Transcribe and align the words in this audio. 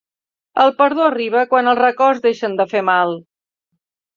El 0.63 0.71
perdó 0.79 1.03
arriba 1.09 1.43
quan 1.53 1.69
els 1.73 1.79
records 1.81 2.25
deixen 2.27 2.59
de 2.63 2.69
fer 2.73 2.85
mal. 2.89 3.15